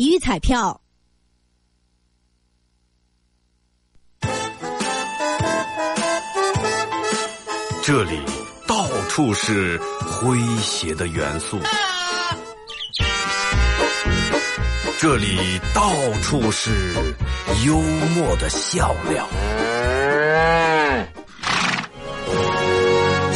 [0.00, 0.80] 体育彩票。
[7.82, 8.18] 这里
[8.66, 11.58] 到处是诙谐的元素，
[14.98, 15.92] 这里到
[16.22, 16.94] 处是
[17.66, 17.76] 幽
[18.14, 19.28] 默的笑料。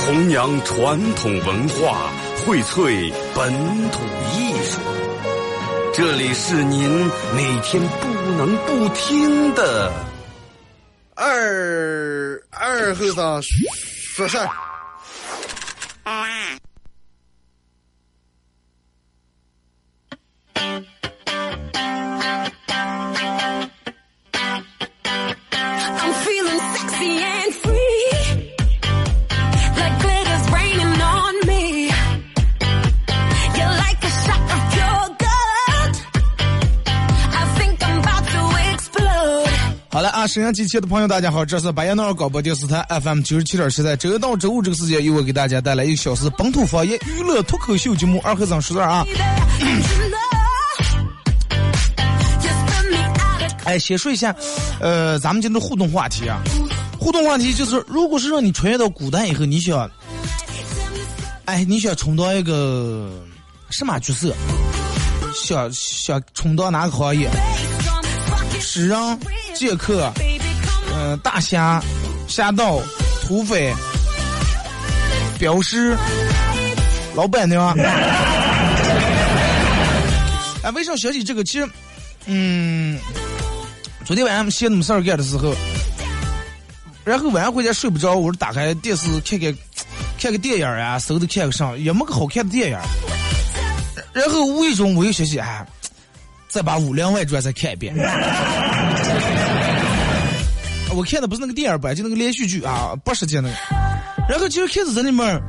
[0.07, 2.11] 弘扬传统文化，
[2.47, 3.53] 荟萃本
[3.91, 4.01] 土
[4.33, 4.81] 艺术。
[5.97, 6.91] 这里是您
[7.37, 9.93] 每天不能不听的
[11.15, 14.64] 二二和尚说事儿。
[40.35, 49.07] 沈阳机器的朋友，大家好，这是白彦淖尔广播电视台 FM 九十七点七，在周一到周五这个时间，由我给大家带来一个小时本土方言娱乐脱口秀节目《二和尚说事儿》啊。
[53.63, 54.35] 哎，先说一下，
[54.81, 56.43] 呃，咱们今天的互动话题啊，
[56.99, 59.89] 互动话题就是，如果是让你穿越到古代以后，你想，
[61.45, 63.09] 哎，你想充当一个
[63.71, 64.35] 什么角色？
[65.33, 68.99] 想想充当哪个行业 it, 诗人、
[69.55, 70.13] 剑客、
[70.95, 71.83] 嗯、大侠、
[72.27, 72.81] 侠盗、
[73.23, 73.73] 土匪、
[75.39, 75.97] 镖师、
[77.15, 77.75] 老板娘。
[80.63, 81.45] 哎，为啥想起这个？
[81.45, 81.69] 其实，
[82.27, 82.99] 嗯，
[84.05, 85.55] 昨天晚上闲那么事儿干的时候，
[87.05, 89.55] 然后晚上回家睡不着，我就打开电视看看
[90.19, 92.79] 看个电影啊，搜都看个上，也没个好看的电影。
[94.15, 95.67] 然后无意中我又想起，哎，
[96.49, 97.95] 再把《武林外传》再看一遍。
[100.95, 103.51] 我看的不是那个电影版，就那个连续剧啊，八十集那个。
[104.29, 105.41] 然后其实开始在里面，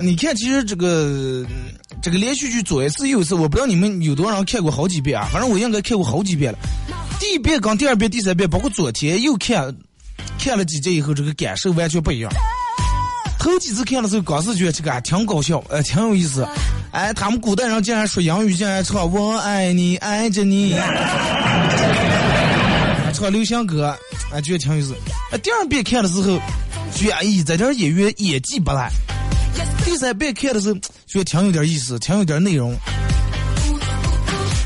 [0.00, 1.44] 你看，其实这个
[2.02, 6.58] 这个连续剧左一次右一次，我不知道你们有多少人看过好几遍啊，反正我应该看过好几遍了。
[7.18, 9.74] 第一遍跟第二遍、第三遍，包括昨天又看
[10.38, 12.30] 看了几集以后，这个感受完全不一样。
[13.38, 16.46] 头几次看的时候，刚是觉得这个还挺搞笑，呃，挺有意思。
[16.90, 20.74] 哎，他们古代人竟然说洋语，竟然唱“我爱你，爱着你”，
[23.20, 23.94] 唱流行歌，
[24.32, 24.94] 啊，觉得挺有意思。
[25.30, 26.40] 啊，第二遍看的时候，
[26.96, 28.90] 觉得哎，这点演员演技不赖。
[29.84, 30.74] 第三遍看的时候，
[31.06, 32.74] 觉得挺有点意思，挺有点内容。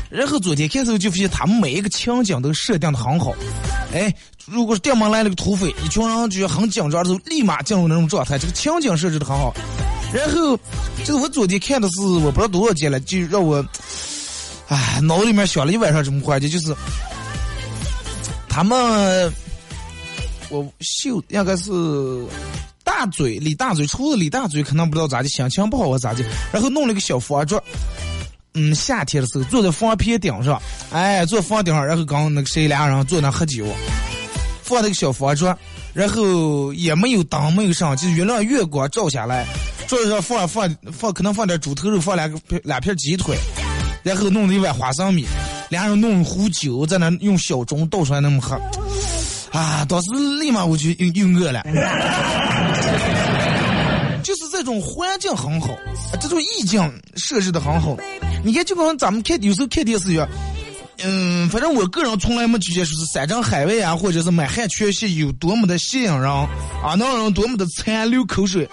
[0.09, 3.33] 然后昨天看的时候就发现他们每一个情景都设定的很好。
[3.93, 4.13] 哎，
[4.45, 9.53] 如果是电门来了个土匪，一群人就很紧张的时候，立马进入那种状态，这个情景设置的很好。
[10.13, 10.57] 然后，
[11.03, 13.65] 就是我昨天看的是我不知道多少集了，就让我，
[14.69, 16.73] 哎，脑里面想了一晚上这么环节，就是
[18.55, 19.33] 他们，
[20.47, 21.69] 我秀应该是
[22.85, 26.23] 大嘴李大嘴，除了李大嘴可能不知道咋的，心情不好啊咋的，
[26.53, 27.61] 然后弄了个小方桌。
[28.53, 30.57] 嗯，夏天的时候坐在房片顶上，
[30.89, 33.65] 哎，坐房顶上，然后刚那个谁俩人坐那喝酒，
[34.63, 35.53] 放那个小方桌，
[35.93, 39.45] 然后也没有灯，没有上，就月亮月光照下来，
[39.85, 43.37] 桌子上放放放，可能放点猪头肉，放两个两片鸡腿，
[44.01, 45.25] 然后弄了一碗花生米，
[45.75, 48.55] 俩人弄壶酒在那用小盅倒出来那么喝，
[49.51, 50.09] 啊，当时
[50.39, 51.61] 立马我就又又饿了。
[54.23, 55.67] 就是这种环境很好，
[56.21, 56.81] 这种意境
[57.17, 57.97] 设置的很好。
[58.45, 60.25] 你看，就跟咱们看有时候看电视一样，
[61.03, 68.65] 嗯，反正我个人从来没觉得说是山珍海味啊，或者是满汉全席有多么的吸引人啊，能让人多么的馋流口水。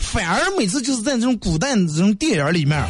[0.00, 2.82] 反而每次就是在这种古代这种电影里面，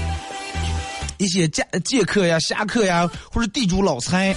[1.19, 4.34] 一些家剑客呀、侠客呀，或者地主老财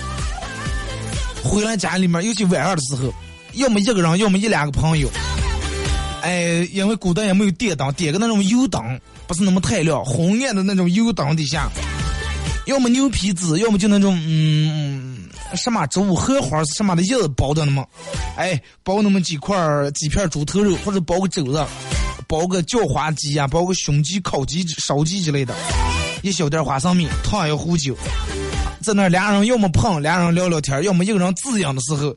[1.44, 3.14] 回来家里面，尤其晚上的时候，
[3.54, 5.10] 要么一个人，要么一两个朋友。
[6.22, 11.70] 哎，因为古代也没有电灯，点个那种油灯，不是那么太亮，红艳的那种油灯底下，
[12.66, 17.88] 要么牛皮纸，要么就那种嗯什么植物荷花什么的叶子包的那么，
[18.36, 21.66] 哎，包那么几块儿几片猪头肉，或者包个肘子，
[22.28, 25.56] 包个叫花鸡呀、包个胸鸡、烤鸡、烧鸡之类的，
[26.22, 27.96] 一小袋花生米，烫一壶酒，
[28.82, 32.16] 在那俩人要么碰，俩人聊聊天，要么一个人滋养的时候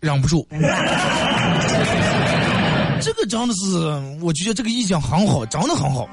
[0.00, 0.46] 忍不住。
[3.00, 3.76] 这个真的是，
[4.22, 6.08] 我觉得这个意境很好，真的很好，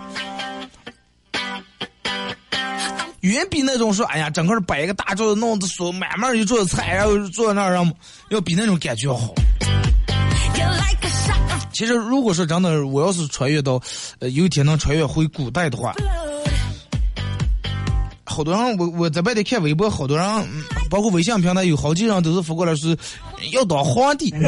[3.22, 7.90] 远比那种说，哎呀，整个摆一个大桌子，弄的所满满一桌子菜，然后坐在那儿，让
[8.30, 9.34] 要比那种感觉要好。
[11.74, 13.82] 其实，如果说真的，我要是穿越到，
[14.20, 15.94] 呃，有一天能穿越回古代的话，
[18.32, 20.26] 好多人，我我在外头看微博，好多人，
[20.90, 22.98] 包括微信平台有好几人都是发过来是
[23.52, 24.34] 要当皇帝。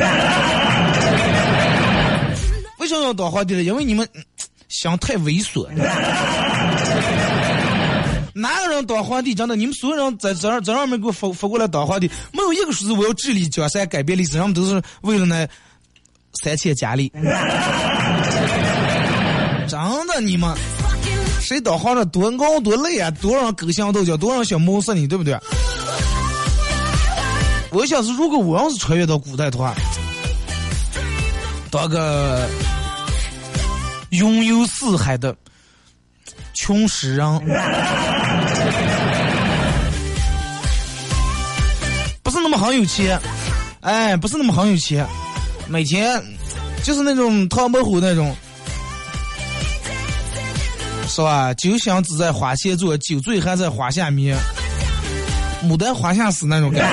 [2.80, 3.64] 为什么要当皇帝呢？
[3.64, 4.08] 因为你们
[4.70, 5.68] 想太猥琐。
[8.34, 9.36] 哪个人当皇帝？
[9.36, 15.48] 真的，你们所有人在这儿在上面给我发发过来当皇帝，没有一个说是我要治理江山、改变历史，他们都是为了那
[16.44, 17.12] 三千佳丽。
[19.68, 20.54] 真的，你们
[21.44, 23.12] 谁导航的多高多累啊？
[23.22, 25.38] 多少人勾心斗角，多少人想谋死你，对不对？
[27.70, 29.76] 我想是，如果我要是穿越到古代的话，
[31.70, 32.48] 当个
[34.12, 35.36] 拥有四海的
[36.54, 37.40] 穷诗人，
[42.24, 43.20] 不是那么很有钱，
[43.82, 45.06] 哎，不是那么很有钱，
[45.68, 46.24] 每天
[46.84, 48.34] 就是那种汤伯虎那种。
[51.14, 51.54] 是吧？
[51.54, 54.36] 酒香只在花前坐，酒醉还在花下眠。
[55.64, 56.88] 牡丹花下死那种感觉。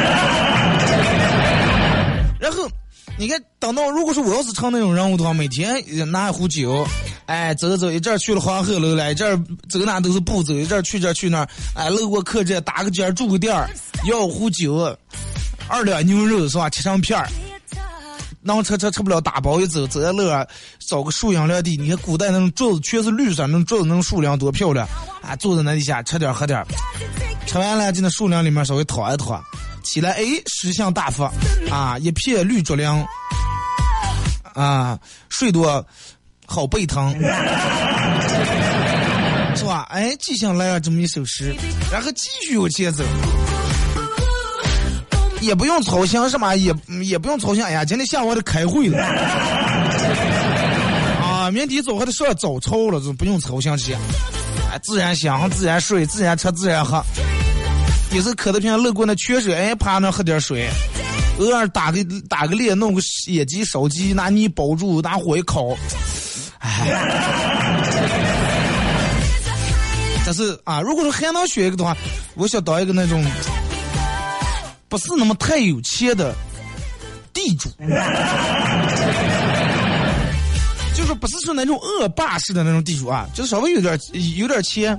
[2.39, 2.69] 然后，
[3.17, 5.83] 你看，等到如果说我要是成那种人物的话，每天
[6.13, 6.87] 拿一壶酒，
[7.25, 13.71] 哎，走走，一阵去了黄鹤楼来，一阵走哪都是步走，一阵去这去那儿，哎，路过客栈打个尖儿住个店儿，
[14.05, 14.95] 要壶酒，
[15.67, 16.69] 二两牛肉是吧？
[16.69, 17.27] 切成片儿。
[18.43, 20.47] 能吃吃吃不了，打包一走，走在路上
[20.79, 21.77] 找个树荫凉地。
[21.77, 24.89] 你看古代那种桌子全是绿色，那种桌子那种树梁多漂亮
[25.23, 25.37] 啊！
[25.37, 26.65] 坐在那底下吃点喝点，
[27.47, 29.43] 吃完了就那树梁里面稍微躺一躺，
[29.85, 31.31] 起来哎，食相大发
[31.71, 32.89] 啊，一片绿竹林
[34.55, 34.99] 啊，
[35.29, 35.85] 睡多
[36.47, 37.13] 好背疼，
[39.55, 39.87] 是吧？
[39.91, 41.55] 哎，记下来了这么一首诗，
[41.93, 43.05] 然后继续往前走。
[45.41, 47.65] 也不用操心什么，也也不用操心。
[47.65, 49.03] 哎呀，今天下午还得开会了，
[51.23, 53.95] 啊，明天早还得上早操了，就不用操心这些。
[54.71, 57.03] 哎，自然想，自然睡，自然吃，自然喝。
[58.13, 60.69] 也是渴的瓶路过那泉水，哎，趴那喝点水。
[61.39, 65.69] 偶尔打个打个猎，弄个野鸡、烧鸡，拿泥包住，拿火一烤。
[66.59, 66.87] 哎，
[70.27, 71.97] 但是啊，如果说还能学一个的话，
[72.35, 73.25] 我想当一个那种。
[74.91, 76.35] 不是那么太有钱的
[77.33, 77.71] 地主，
[80.95, 83.97] 就是不是说那种恶霸式的那种地主啊，就稍微有点
[84.37, 84.99] 有点钱，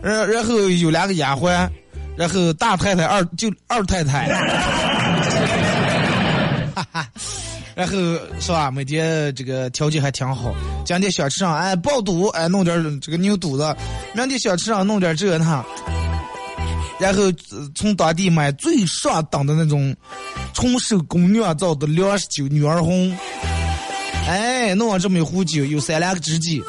[0.00, 1.68] 然然后有两个丫鬟，
[2.16, 4.28] 然后大太太二就二太太，
[6.74, 7.08] 哈哈，
[7.74, 7.92] 然后
[8.38, 8.70] 是吧？
[8.70, 10.54] 每天这个条件还挺好，
[10.86, 13.76] 今天想吃上哎爆肚哎弄点这个牛肚子，
[14.14, 15.64] 明天想吃上弄点这那。
[16.98, 17.22] 然后
[17.74, 19.94] 从当地买最上档的那种
[20.54, 23.16] 纯手工酿造的粮食酒女儿红，
[24.28, 26.62] 哎，弄上这么一壶酒，有三两个知己，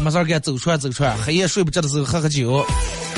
[0.00, 2.64] 没事干走出来走出来，黑夜睡不着的时候喝喝酒，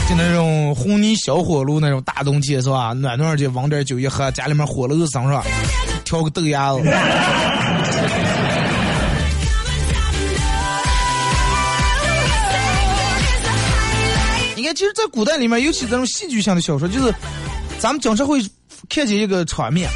[0.09, 2.93] 就那种红泥小火炉那种大冬天是吧？
[2.93, 5.45] 暖暖的，往点酒一喝，家里面火炉上是吧？
[6.05, 6.81] 挑个豆芽子。
[14.75, 17.15] 其实，在古代里面，尤其这种戏剧性的小说，就是
[17.79, 18.41] 咱们经常会
[18.89, 19.91] 看见一个场面。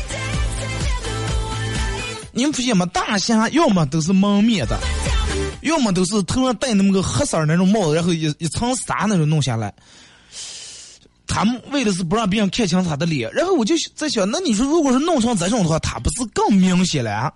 [2.33, 2.85] 你们发现吗？
[2.87, 4.79] 大侠要么都是蒙面的，
[5.63, 9.73] 要么都是头上戴那么个黑色那种帽子，然后一一层纱那种弄下来。
[11.27, 13.33] 他们为的是不让别人看清他的脸。
[13.33, 17.33] 然后我就在想，那你说，如果是弄成这种的话，他不是更明显了？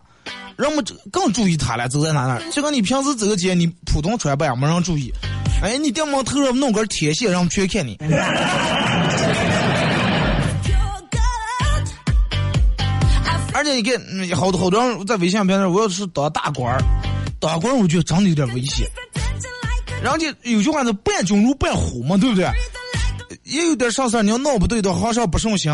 [0.57, 5.13] 人们更注意他了，走在哪哪，就跟你平时走个街，你普通穿扮没人注意。
[5.63, 7.99] 哎，你电毛头上弄根铁线，让全看你。
[13.53, 16.81] 而且你看，好多好多人在微信上边我要是当大官儿，
[17.39, 18.87] 当官我觉得真的有点危险。
[20.03, 22.51] 人家有句话是“伴君如伴虎”嘛，对不对？
[23.45, 25.71] 也有点啥事，你要闹不对的，皇上不顺心，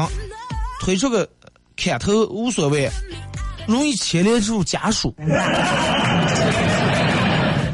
[0.80, 1.28] 推出个
[1.76, 2.90] 砍头无所谓，
[3.66, 5.14] 容易牵连出家属，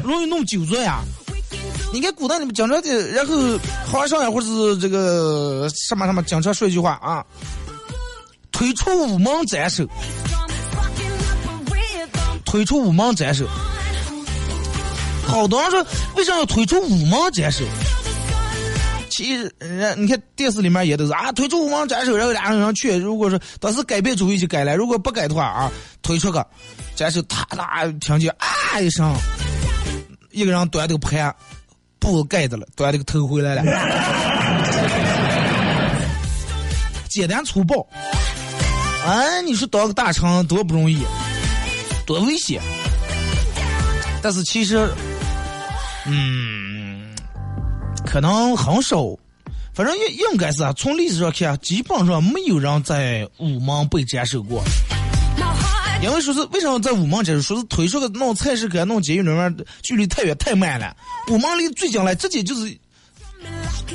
[0.03, 1.01] 容易弄酒醉呀。
[1.93, 3.35] 你看古代你们讲这的，然后
[3.91, 7.23] 皇上呀，或者是这个什么什么，经常说一句话啊
[8.51, 9.87] ：“推出午门斩首。”
[12.45, 13.47] 推出午门斩首。
[15.25, 15.85] 好多人说，
[16.15, 17.63] 为啥要推出午门斩首？
[19.15, 22.97] 其实，人你看电视里面也都是啊，推出午门斩首，然后俩人去。
[22.97, 26.43] 如果说当时改变主意就改了，如果不改的话啊，推出个
[26.95, 29.13] 斩首，他那听见啊一声，
[30.31, 31.35] 一个人端这个盘。
[31.99, 33.63] 布盖子了，端这个头回来了，
[37.07, 37.87] 简单粗暴。
[39.05, 41.01] 哎，你说当个大臣多不容易，
[42.05, 42.61] 多危险。
[44.21, 44.85] 但是其实，
[46.05, 46.52] 嗯，
[48.13, 48.97] 可能很少
[49.73, 54.63] 反正应应该是啊，从历史上看，基本上没有人在午门被斩首过。
[55.99, 57.41] 因为说是为什么在午门斩首？
[57.41, 60.95] 说是推出个弄菜市口、弄监狱里面距离太远太慢了，
[61.31, 62.77] 午门离最近了，直接就是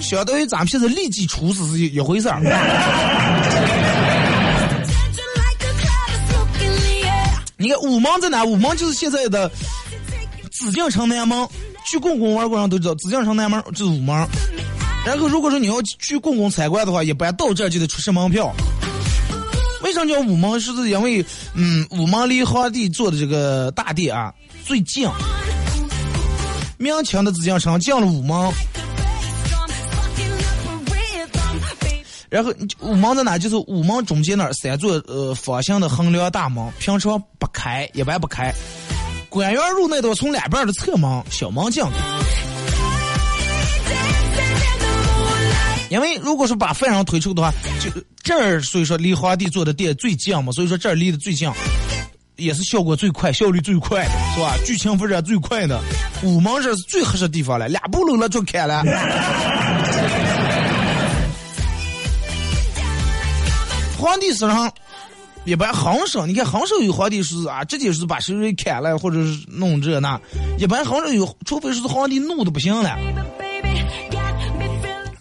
[0.00, 2.40] 相当于咱们现在立即处死是一回事儿。
[7.56, 8.42] 你看午门在哪？
[8.42, 9.48] 午门就是现在的
[10.50, 11.48] 紫禁城南门。
[11.90, 14.14] 去故宫玩过人都知道，紫禁城南门就是午门。
[15.06, 18.54] 然后如果说你要去故宫参观的话，一般到这就得出示门票。
[19.82, 20.60] 为啥叫午门？
[20.60, 24.34] 是因为嗯，午门离皇帝坐的这个大殿啊
[24.66, 25.08] 最近。
[26.76, 28.52] 明清的紫禁城进了午门，
[32.28, 33.38] 然后午门在哪？
[33.38, 38.54] 就是午门中间那三座呃方形的横梁大门，平常不开，一般不开。
[39.28, 41.84] 官员入内都从两边的侧门、小门进。
[45.90, 47.90] 因为如果说把犯人推出的话，就
[48.22, 51.50] 这儿所以说离皇帝坐的殿最近嘛，所以说这儿离得最近，
[52.36, 54.54] 也是效果最快、效率最快的，是吧？
[54.66, 55.80] 剧情发展最快的，
[56.22, 58.82] 午门这是最合适的地方了，俩步路了就开了。
[63.98, 64.70] 皇帝身上
[65.48, 70.20] 一般很少，你看很少有皇帝是啊，直接是把手给砍了，或者是弄这那，
[70.58, 72.90] 一般很少有，除非是皇帝怒的不行了。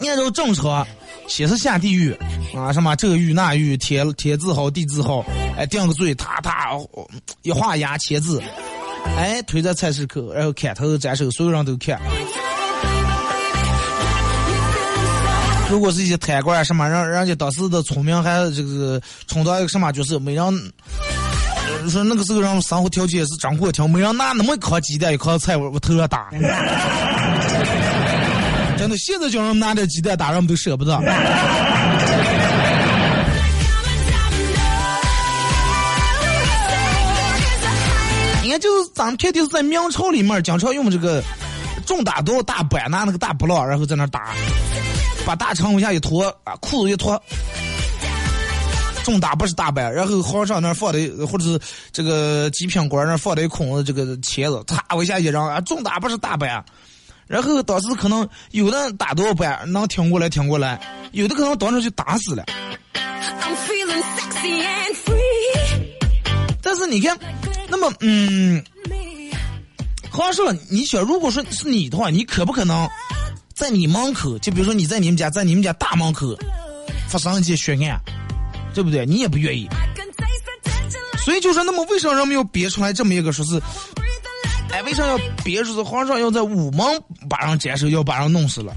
[0.02, 0.86] 按照正常，
[1.30, 2.14] 先是下地狱
[2.54, 5.24] 啊，什么这狱那狱，天天字号地字号，
[5.58, 6.78] 哎，定个罪，他他
[7.44, 8.44] 一画押签字，
[9.16, 11.98] 哎，推在菜市口，然后砍头斩首，所有人都看。
[15.70, 20.74] 如果是一些贪官什么，让人家当时的村民还这个充当一个什么角色，没人
[21.90, 26.30] 说那个时候人生活条件是真过挺，没人拿那么颗鸡蛋一颗菜往我头上打。
[28.78, 30.98] 真的，现在叫人拿点鸡蛋打，人们都舍不得。
[38.42, 41.22] 你看，就是咱们天天是在明朝里面，经常用这个
[41.86, 44.34] 重打刀大板，拿那个大布浪，然后在那打，
[45.28, 47.22] 把大长往下一脱，啊，裤子一脱。
[49.04, 51.60] 重打不是大板，然后皇上那放的，或者是
[51.92, 56.64] 这个极品官那放的一空的这个茄子，嚓往下一扔，啊，重打不是大板。
[57.26, 60.80] 然后当时可能有的打多少板能挺过来挺过来，
[61.12, 62.46] 有的可能当时就打死了。
[66.62, 67.18] 但是你看，
[67.68, 68.64] 那么嗯，
[70.10, 72.88] 话说了，你想，如果说是你的话，你可不可能
[73.58, 76.38] 在你门口，就比如说你在你们家，在你们家大门口
[77.10, 78.00] 发生一件血案，
[78.72, 79.04] 对不对？
[79.04, 79.68] 你也不愿意。
[81.26, 83.60] 所以就说，那么为什么人们要憋出来这么一个说是？
[84.70, 86.86] 哎，为啥要憋出是皇上要在午门
[87.28, 88.72] 把人斩首，要把人弄死了？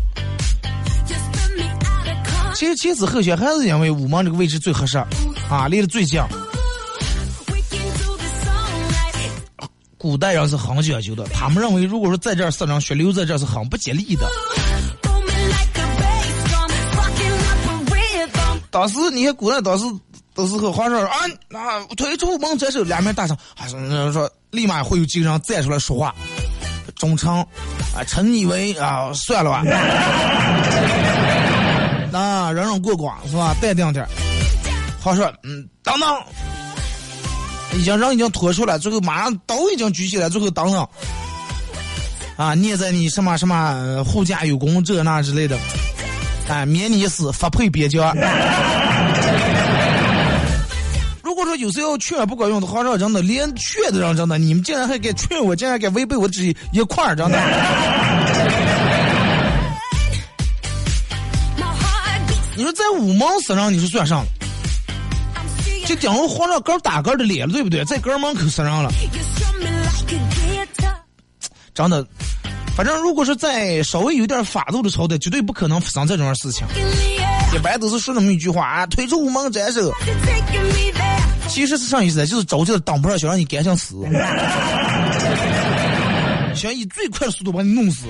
[2.54, 4.96] 其实前思后想，还是因为午门这个位置最合适，
[5.50, 6.18] 啊，离得最近。
[9.98, 14.26] 古代人是很讲究的，他们认为，如果说在这儿死人，血流在这儿是很不吉利的。
[18.70, 19.84] 当时你看，古代当时
[20.34, 21.16] 的时候皇上啊，
[21.48, 24.30] 那，推出午门斩首，两面大声，还是说。
[24.50, 26.12] 立马会有几个人站出来说话，
[26.96, 27.38] 忠诚
[27.94, 29.62] 啊，臣以为啊，算了吧，
[32.10, 33.54] 那忍忍过关是吧？
[33.60, 34.04] 淡定点。
[35.00, 36.20] 话说，嗯，等等，
[37.78, 40.88] 已经人已经拖出来，最后马上刀已经举起来，最后等等，
[42.36, 45.56] 啊，念在你什么什么护驾有功这那之类的，
[46.48, 48.12] 哎，免你死，发配边疆。
[51.22, 57.38] 如果说有时候劝不管用的话，让真的连劝都让真的，你们竟然还敢劝我，竟然敢违背我的旨意一块儿真的。
[62.56, 64.26] 你说在五毛身上你是算上了，
[65.86, 67.84] 就顶上皇上个打个的脸了，对不对？
[67.84, 68.92] 在哥门口身上了，
[71.72, 72.04] 真的。
[72.80, 76.66] 反正如果是在稍微有点法度的朝代，绝对不可能发生这种事情。
[77.54, 79.92] 一般都是说那么一句话啊，推出午门斩首。
[81.46, 83.96] 其实是啥意思，就是着急的挡不上，想让你赶紧死，
[86.56, 88.06] 想以最快的速度把你弄死。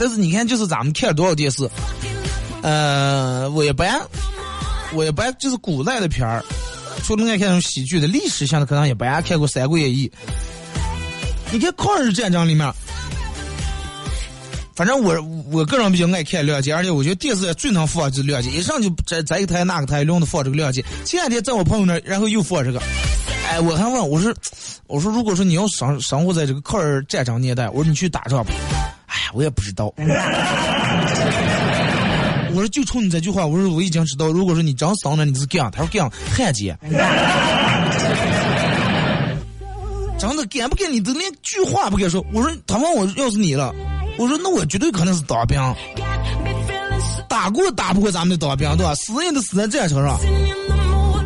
[0.00, 1.70] 但是你看，就是咱们看了多少电视，
[2.62, 4.00] 呃，我一般，
[4.92, 6.44] 我也不爱就是古代的片儿。
[7.04, 10.08] 除了爱看那种喜剧的，历史性的可能也不爱看过《三国演义》。
[11.52, 12.70] 你看抗日战争里面，
[14.74, 15.20] 反正我
[15.50, 20.84] 我个人比较爱看《亮剑》，而且我觉得电视最能放就是《亮剑》，一上就在在一台那个台轮着放这个《亮剑》。
[21.04, 22.80] 前两天在我朋友那，然后又放这个，
[23.48, 24.34] 哎，我还问我说，
[24.86, 28.52] 我说如果说你要生生活在这个抗日战争年代，我说你去打仗吧？
[29.06, 29.92] 哎呀，我也不知道。
[32.52, 36.78] 我说就冲你这句话，我说我已经知道，如果说你真生了，你是干，他说干汉奸。
[40.18, 40.92] 真的敢不敢？
[40.92, 42.22] 你都连句话不敢说。
[42.32, 43.74] 我说他问我要是你了，
[44.18, 45.58] 我说那我绝对可能是当兵，
[47.26, 48.94] 打过打不过咱们的当兵，对吧？
[48.96, 50.20] 死人都死在战场上，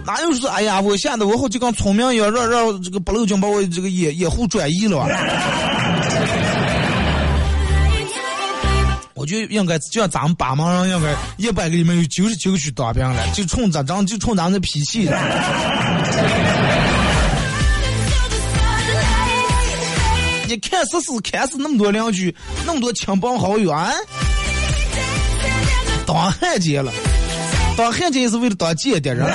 [0.07, 5.09] 哪有说哎呀，我现在我好就跟聪明一样，让让这个八路军把我这个掩掩护转移了
[9.25, 9.27] 吧？
[9.27, 15.09] 我觉得应该就像咱们八毛人，应该一百个里面有九十九个去当兵了，就冲咱咱就冲咱们的脾气。
[20.47, 23.91] 你看十四看死那么多邻居，那么多亲朋好友啊，
[26.07, 26.93] 当汉奸了，
[27.79, 29.27] 当汉奸也是为了当间谍人。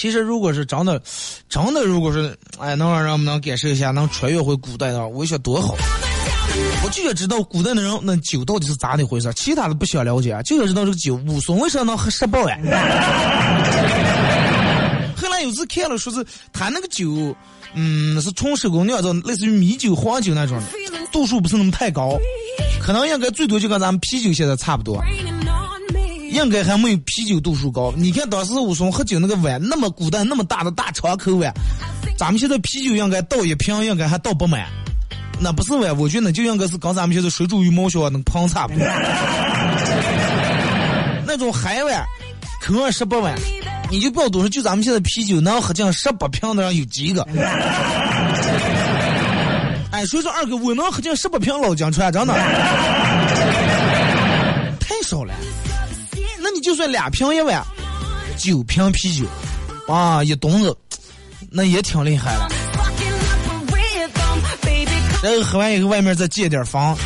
[0.00, 0.98] 其实，如果是真的，
[1.46, 5.76] 真的，如果是哎，能让人们能感受一下，能穿越回古代的话，我想多好。
[6.82, 12.58] 我就想知道古代的人那酒到底是咋的回事，其他的不想了解，就想知道这个酒武松为啥能喝十八碗。
[15.16, 17.36] 后来有次看了，说是他那个酒，
[17.74, 20.58] 嗯，是纯手工酿造，类似于米酒、黄酒那种，
[21.12, 22.16] 度数不是那么太高，
[22.80, 24.98] 可能应该最多就跟咱们啤酒现在差不多。
[26.30, 27.92] 应该还没有啤酒度数高。
[27.96, 31.52] 你看当时武松喝酒那个碗，那么古代那么大的大长口碗，
[32.16, 34.66] 咱们现在啤酒应该倒一瓶，应该还倒不满。
[35.40, 38.86] 那不是碗，我觉得就应该是跟咱们现在水煮鱼毛球那盆差不多。
[41.26, 42.04] 那种海碗，
[42.62, 43.34] 口味十八碗，
[43.90, 47.26] 你就不要多说，就咱们现在啤酒能喝进十八瓶的人有几个？
[49.90, 52.34] 哎，所以说二哥，我能喝进十八瓶老江川，真的
[54.78, 55.34] 太少了。
[56.60, 57.64] 就算俩瓶一碗，
[58.36, 59.24] 九瓶啤酒，
[59.92, 60.76] 啊，一冬子，
[61.50, 62.48] 那也挺厉害了。
[65.22, 66.96] 然后喝完以后，外面再借点房，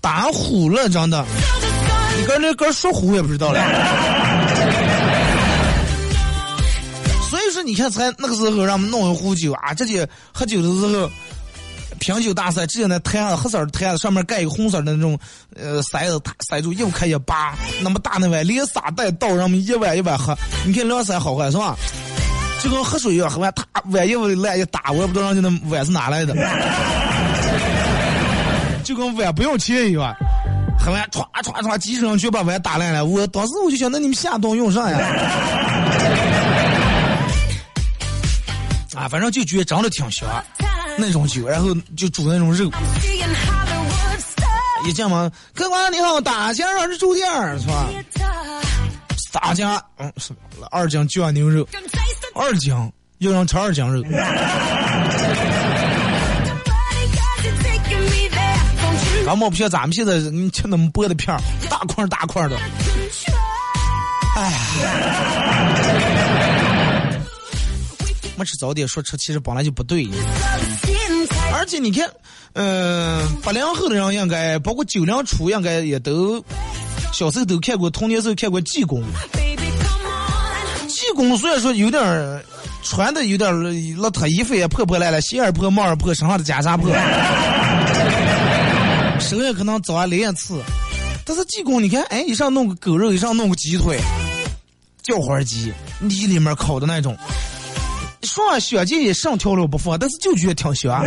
[0.00, 1.24] 打虎了，真的。
[2.18, 3.60] 你跟那跟说虎也不知道了。
[7.30, 11.10] 所以说，你看才那个时候让我们弄一壶酒啊，直接喝酒的时候。
[12.14, 15.18] 品酒大赛，直接那台子黑色的台子上面盖一个红色的那种
[15.56, 20.36] 呃塞子，塞住又开一拔，那么大那碗连撒带倒，让我们一碗一碗喝。
[20.64, 21.76] 你看两三好坏是吧？
[22.62, 26.34] 就跟喝水一样，喝完他碗一碗一打，我也不知道人家那碗是哪来的，
[28.84, 30.14] 就跟碗不用钱一样，
[30.78, 33.04] 喝完歘歘歘几声就把碗打烂了。
[33.04, 34.98] 我当时我就想，那你们下顿用啥呀？
[38.96, 40.26] 啊，反正就觉得长得挺香。
[40.98, 42.70] 那种酒，然后就煮那种肉。
[44.86, 47.26] 一进门，客官你好，大件还是住店
[47.58, 47.88] 是吧？
[49.32, 50.32] 大件，嗯，是
[50.70, 51.66] 二斤卷牛肉，
[52.34, 52.72] 二斤
[53.18, 54.02] 要让吃二斤肉。
[59.26, 62.56] 刚毛不像咱们现在你吃那么薄的片儿，大块大块的。
[64.36, 64.58] 哎呀。
[68.38, 70.06] 没吃早点说吃，其实本来就不对。
[71.56, 72.06] 而且你看，
[72.52, 76.44] 嗯，八零后的人应该，包括九零初应该也都，
[77.12, 79.02] 小时候都看过，童年时候看过济公。
[80.88, 82.44] 济公虽然说有点
[82.82, 86.90] 穿的有点邋遢，衣服也破破烂烂，鞋儿破，帽儿破，身上的袈裟破，
[89.20, 90.62] 手也可能早啊连刺。
[91.24, 93.98] 但是济公，你看，哎，一上弄个狗肉，一上弄个鸡腿，
[95.02, 97.16] 叫花鸡，泥里面烤的那种。
[98.26, 101.02] 说血迹也上条路不放，但是就觉得挺香。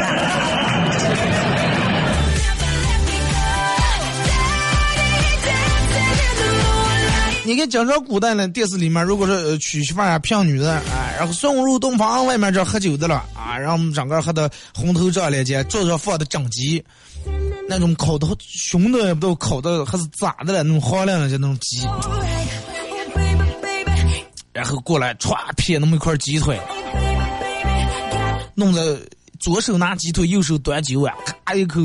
[7.45, 16.83] 你看，讲着古代呢电视里面，如果说娶媳妇啊、骗女的，啊，然后送入洞房，外面这喝酒的了，啊，然后我们整个喝的红头罩来接，桌子上放的整鸡，
[17.67, 20.61] 那种烤的熊的不都烤的还是咋的了？
[20.61, 21.87] 那种好亮的就那种鸡，
[24.53, 26.59] 然后过来歘撇那么一块鸡腿。
[28.59, 28.99] 弄着
[29.39, 31.79] 左手拿鸡腿，右手端酒碗，咔一口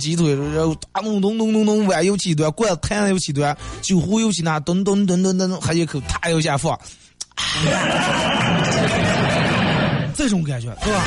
[0.00, 6.76] 鸡腿，然后咚咚咚咚咚，碗又起端，罐子弹又起端，酒壶又起拿，咚咚咚咚咚，喝一口，他又下放，
[10.16, 11.04] 这种感觉是吧？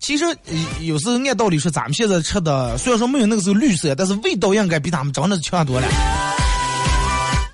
[0.00, 0.24] 其实
[0.80, 5.88] 有时候按道理说，咱们现在吃的虽然说没有那个时候绿色，但是味道应该比他们长得强多了。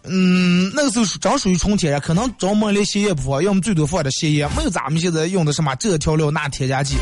[0.07, 6.97] 嗯，那个时候正属于纯天然，可能专门连咸盐不放，要么最多放点咸盐，没有咱们现在用的什么这调料那添加剂。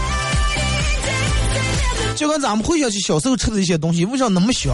[2.14, 4.72] 就跟咱们回想起小时候吃的一些东西，为啥那么香？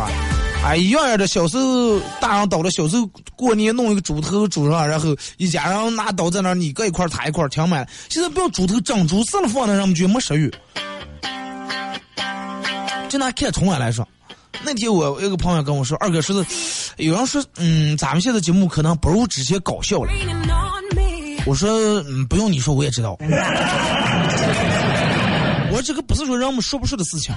[0.62, 1.26] 哎，一样样的。
[1.26, 7.88] 小时候大人倒了，小时候过年弄一个猪头煮上，然后一家人拿刀在那儿，你搁一块儿，他一块儿，挺满。
[8.10, 10.52] 现在不要猪头整猪死了放那，让我们觉没食欲。
[13.08, 14.06] 就拿看春晚来说，
[14.64, 16.46] 那天我有个朋友跟我说，二哥说的，
[16.96, 20.12] 有人说，嗯，咱们现在节目可能不如之前搞笑了。
[21.46, 21.70] 我说，
[22.02, 23.16] 嗯，不用你说，我也知道。
[25.70, 27.34] 我说这个不是说让我们说不说的事情。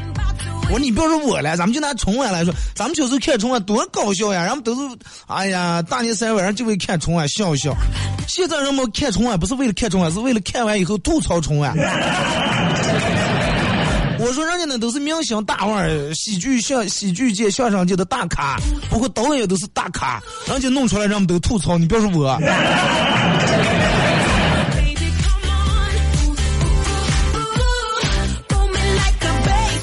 [0.64, 4.82] 我说你不要说我了，咱们就拿春晚来说，咱们小时候看春晚多搞笑呀，人们都是，
[5.28, 7.76] 哎呀，大年三十晚上就为看春晚笑一笑。
[8.28, 11.76] 现在人们看春晚不是为了看春晚，是为了看完以后吐槽春晚。
[14.22, 18.56] 我说人家那都是明星大腕，喜剧相喜剧界、相声界的大咖，
[18.88, 22.40] 包括导演都是大咖，人家弄出来人们都吐槽，你不要说我。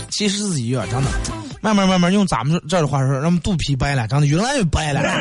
[0.08, 1.10] 其实是一样，真的。
[1.60, 5.00] 慢慢慢慢用咱们这儿的话说，让我们肚皮白了，真的越来越白了。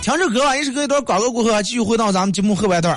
[0.00, 2.96] 听着歌吧，一首歌一段广告过后啊，继续回到咱们节目后半段。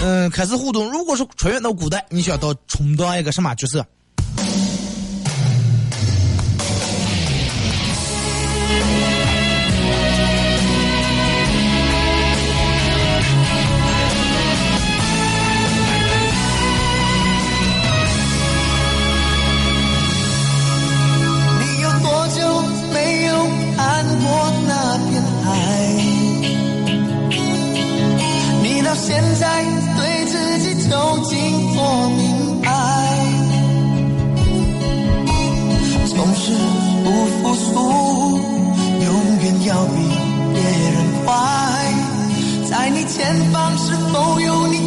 [0.00, 0.90] 嗯，开始互动。
[0.90, 3.84] 如果说穿越到古代，你想到充当一个什么角色？
[43.08, 44.77] 前方是否有你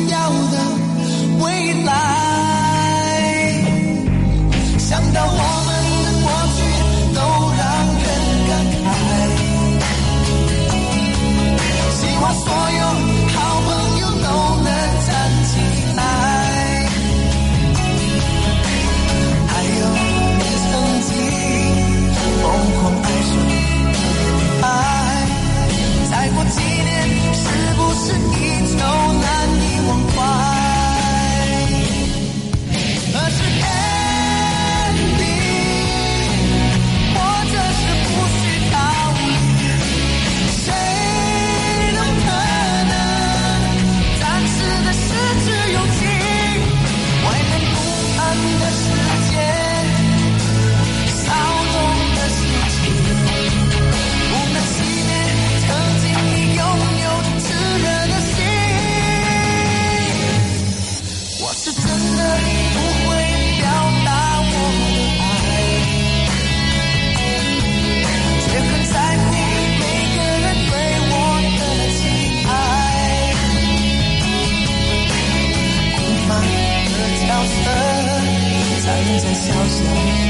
[79.42, 80.21] 小小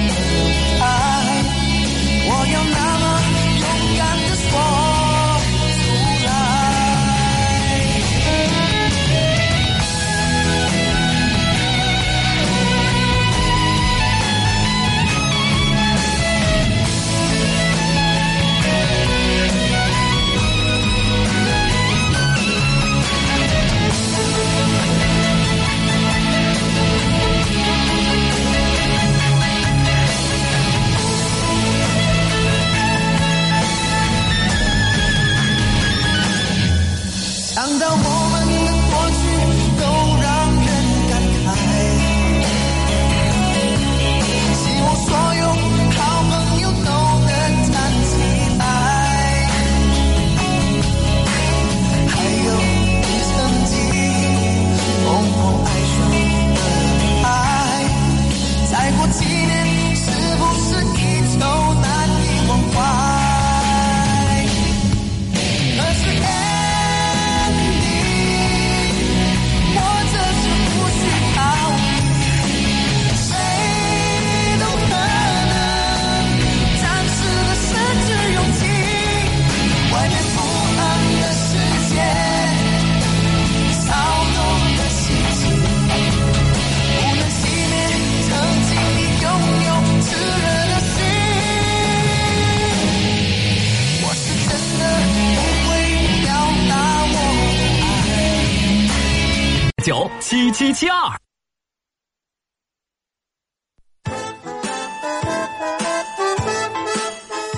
[99.84, 101.17] 九七七七二。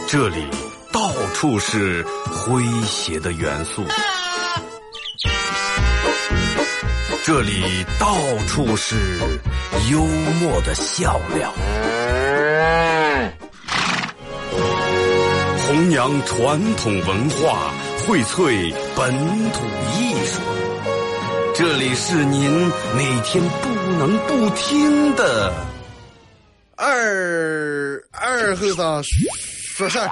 [0.08, 0.48] 这里
[0.94, 3.84] 到处是诙谐的元素，
[7.26, 8.16] 这里到
[8.48, 9.20] 处是
[9.92, 10.06] 幽
[10.40, 11.52] 默的笑料，
[15.68, 17.74] 弘扬传统文化，
[18.06, 19.12] 荟萃本
[19.52, 19.66] 土
[20.00, 20.53] 艺术。
[21.56, 22.50] 这里是您
[22.96, 25.54] 每天不能不听的
[26.76, 30.10] 二二和尚说事儿。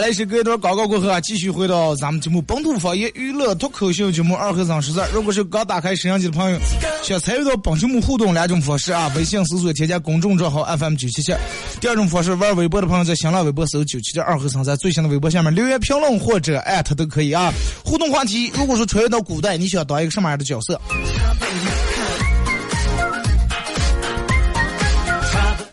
[0.00, 5.08] 앞에好嘞，是隔一段广告过后啊，继续回到咱们节目本土方言娱乐脱口秀节目二和尚实事儿。
[5.12, 6.58] 如果是刚打开摄像机的朋友，
[7.02, 11.34] 想参与到本节目互动两种方式啊，微信搜索添加公众账号 FM 九七七；
[11.80, 17.52] 第二种方式，玩微博的朋友在新浪微博搜九七七二和尚，在最新的微博下面留言评论或者艾特都可以啊。
[17.84, 20.80] 互动话题，如果说穿越到古代，你想当一个什么样的角色？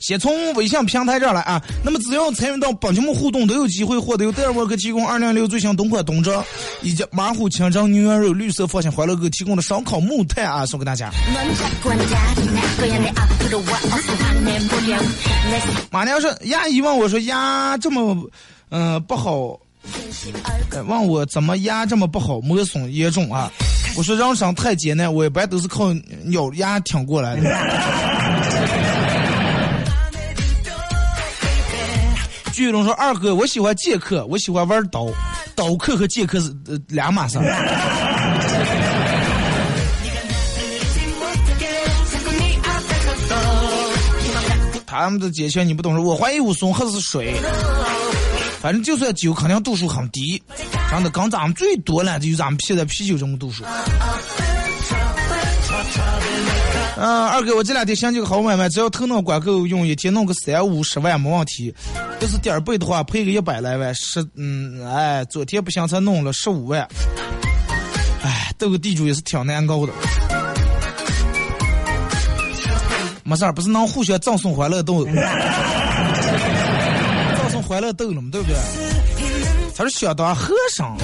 [0.08, 1.62] 先从微信平台这儿来啊。
[1.84, 6.42] 那么只要参与到本节目互动，都有机会获得由戴尔沃克提供二零六最新冬款冬装，
[6.82, 11.12] 以及马虎清蒸牛羊肉、绿色放心欢乐购提供的烧烤木炭啊，送给大家。
[15.92, 18.16] 马娘说：“压，一问我说压，这么，
[18.70, 19.60] 嗯、不好。”
[20.88, 23.52] 问我怎么牙这么不好，磨损严重啊？
[23.98, 25.94] 我说人生太艰难，我一般都是靠
[26.32, 27.44] 咬牙挺过来的。
[32.58, 35.06] 巨龙说：“二哥，我喜欢剑客，我喜欢玩刀，
[35.54, 36.52] 刀客和剑客是
[36.88, 37.38] 两码事。
[44.88, 47.36] 他们的解决你不懂说，我怀疑武松喝的是水，
[48.60, 50.42] 反正就算酒，肯定度数很低，
[50.90, 53.64] 真的刚咱们最多了就咱们现在啤酒这种度数。
[57.00, 61.72] 嗯，二哥，我这两天想起个好买卖，只要头脑管够用，一天弄个三五十万没问题。
[62.20, 66.82] 要是点儿背的话，赔个一百来万，十嗯，哎，昨天不行才弄了十五万，
[68.24, 69.94] 哎，斗个地主也是挺难搞的。
[73.24, 75.14] 没事儿，不是能互相赠送欢乐豆，赠
[77.52, 78.56] 送欢乐豆了嘛，对不对？
[79.76, 80.98] 他是想当和尚，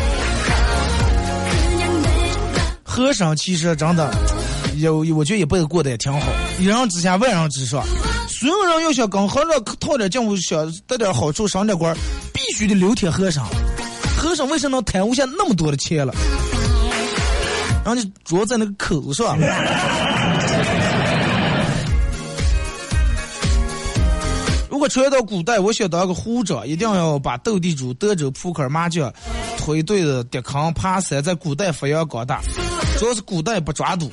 [2.84, 4.10] 和尚其实真的
[4.78, 6.28] 有，我觉得一辈子过得也挺好，
[6.60, 7.84] 一人之下万人之上。
[8.28, 11.96] 所有人要想跟和尚套点近乎，想得点好处，升点官，
[12.34, 13.48] 必须得留贴和尚。
[14.18, 16.14] 和尚为什么能贪污下那么多的钱了？
[17.86, 19.38] 然后就主要在那个口上。
[24.70, 29.14] 如果穿越到古代，我想当个虎者，一定要把斗地主、德州扑克、麻将、
[29.58, 32.42] 推对的、跌坑、爬山，在古代发扬光大。
[32.98, 34.12] 主要是古代不抓赌，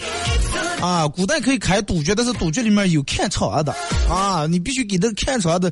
[0.81, 3.75] 啊，古代可以开赌局，但是赌局里面有看场的，
[4.09, 5.71] 啊，你必须给那个看场的，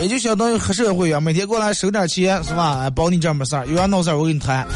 [0.00, 2.90] 也就相当于黑社会啊，每天过来收点钱是吧？
[2.90, 4.66] 保你这没事儿，有啥闹事儿我给你谈。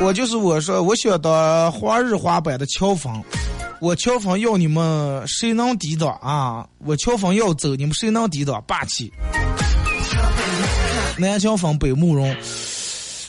[0.00, 3.22] 我就是我说，我想当花日花版的乔峰。
[3.78, 6.66] 我乔峰要你们谁能抵挡啊？
[6.78, 8.62] 我乔峰要走，你们谁能抵挡？
[8.66, 9.12] 霸气！
[11.18, 12.34] 南乔峰，北慕容。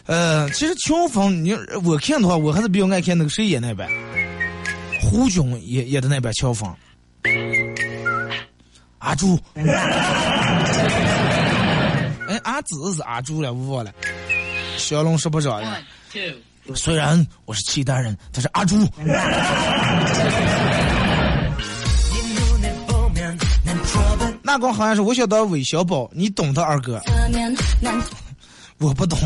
[0.08, 3.90] 呃，其实乔峰，你我看的话，我还是比较爱看那个谁演那版，
[5.02, 6.74] 胡军演演的那边乔峰，
[9.00, 9.38] 阿朱。
[12.30, 13.92] 哎，阿紫是阿朱了，我了。
[14.78, 15.62] 小龙是不是啊？
[16.76, 18.78] 虽然我是契丹人，但是阿朱。
[24.42, 27.02] 那光好像是我晓得韦小宝，你懂的二哥。
[28.80, 29.18] 我不懂。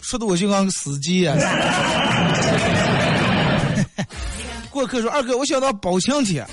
[0.00, 1.36] 说的我就像个司机啊。
[4.70, 6.46] 过客说二哥，我想到宝强铁。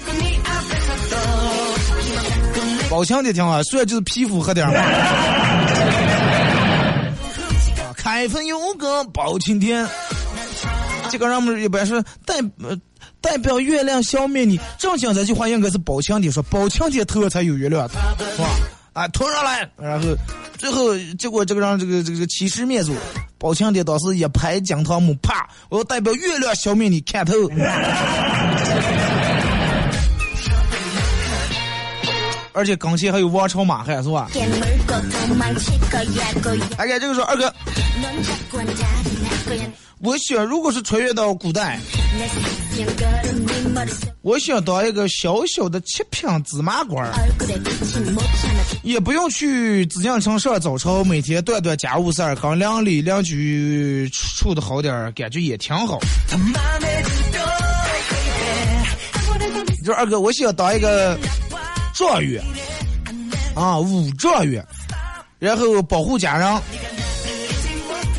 [2.89, 4.73] 宝强铁挺好，虽然就是皮肤黑点儿。
[4.73, 4.79] 啊
[7.95, 9.87] 开封有个包青天，
[11.09, 12.77] 这个让我们一般是戴呃
[13.23, 14.59] 代表月亮消灭你。
[14.77, 17.95] 正经这句话应该是包青天说，包青天头上才有月亮，是
[18.37, 18.49] 吧？
[18.91, 20.09] 啊，头上来，然后
[20.57, 22.93] 最后结果这个让这个这个欺师灭祖。
[23.39, 25.49] 包青天当时一拍惊堂木，啪！
[25.69, 27.33] 我要代表月亮消灭你，砍头。
[32.55, 34.29] 而且刚才还有王朝马汉是吧？
[36.77, 37.51] 哎，这个说二哥，
[40.03, 41.79] 我想如果是穿越到古代，
[44.21, 47.13] 我想当一个小小的七品芝麻官儿，
[48.83, 55.99] 也不用去紫禁城上早朝，每天断断家务事儿，跟邻里邻居处的好点儿，感觉也挺好。
[59.79, 61.17] 你说二哥，我想当一个。
[61.95, 62.43] 状元
[63.53, 64.65] 啊，武状元，
[65.37, 66.61] 然后保护家人，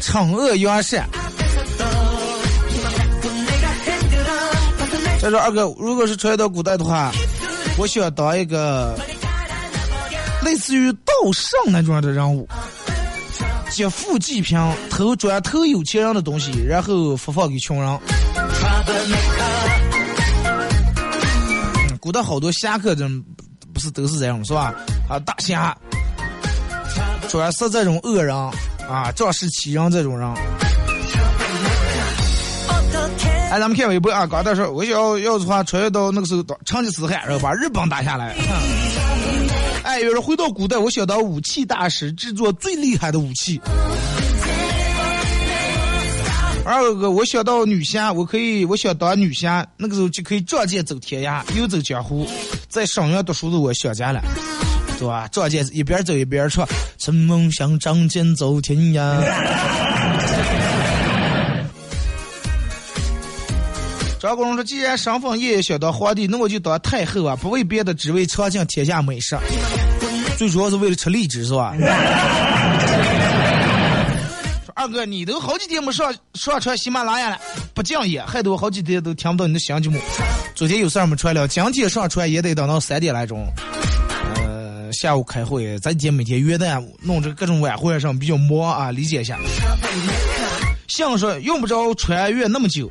[0.01, 1.09] 惩恶扬善。
[5.25, 7.11] 再说二哥，如果是穿越到古代的话，
[7.79, 8.95] 我想当一个
[10.45, 12.47] 类似于道圣那种的人物，
[13.71, 14.59] 劫富济贫，
[14.91, 17.99] 偷专偷有钱人的东西，然后发放给穷人。
[21.99, 23.09] 古代好多侠客这。
[23.73, 24.75] 不是都是这样是吧？
[25.09, 25.75] 啊，大侠，
[27.31, 28.37] 专是这种恶人
[28.87, 30.29] 啊，仗势欺人这种人。
[33.51, 38.35] 哎，咱们看微博啊，刚才说我要要的话，穿越到那个时候到成吉思汗，然后把日本打下来。
[39.85, 43.61] 哎，有人回到古代，我想当武器大师，制作最厉害的武器。
[46.65, 52.27] 二个，我想到女侠，我可以，我想当女侠，那个时候就可以仗剑走天涯，游走江湖。
[52.69, 54.21] 在沈阳读书的我想家了，
[54.99, 55.29] 对吧？
[55.29, 56.67] 仗剑一边走一边唱，
[56.99, 59.84] 曾梦想仗剑走天涯。
[64.25, 67.37] 张国荣说：“既然身份也想当皇帝，那我就当太后啊！
[67.37, 69.37] 不为别的，只为尝尽天下美食。
[70.39, 71.77] 最主要是为了吃荔枝，是吧？”
[74.75, 77.39] 二哥，你都好几天没上上传喜马拉雅了，
[77.75, 80.01] 不敬业，害得我好几天都听不到你的新节目。
[80.55, 83.47] 昨天有事儿没传了，今天上传也得等到三点来钟。
[84.37, 89.39] 呃，下午开会，咱姐每天约的弄这各种晚会上比较忙啊，理解一下。
[90.89, 92.91] 相声用不着穿越那么久，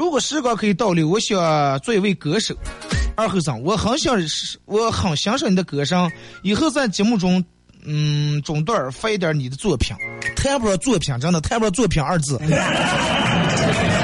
[0.00, 2.56] 如果时光可以倒流，我想做一位歌手。
[3.14, 4.16] 二后生，我很想，
[4.64, 6.10] 我很欣赏你的歌声，
[6.42, 7.44] 以后在节目中。
[7.84, 9.94] 嗯，中段发一点你的作品，
[10.36, 12.40] 谈不上作品，真的谈不上作品二字，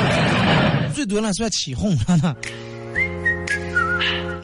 [0.95, 2.37] 最多了算起哄了。